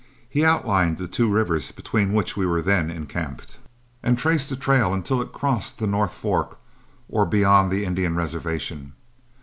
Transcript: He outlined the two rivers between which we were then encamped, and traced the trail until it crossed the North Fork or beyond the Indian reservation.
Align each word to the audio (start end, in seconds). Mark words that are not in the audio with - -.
He 0.27 0.43
outlined 0.43 0.97
the 0.97 1.07
two 1.07 1.29
rivers 1.31 1.71
between 1.71 2.11
which 2.11 2.35
we 2.35 2.43
were 2.43 2.63
then 2.63 2.89
encamped, 2.89 3.59
and 4.01 4.17
traced 4.17 4.49
the 4.49 4.55
trail 4.55 4.95
until 4.95 5.21
it 5.21 5.31
crossed 5.31 5.77
the 5.77 5.85
North 5.85 6.13
Fork 6.13 6.57
or 7.07 7.23
beyond 7.23 7.71
the 7.71 7.85
Indian 7.85 8.15
reservation. 8.15 8.93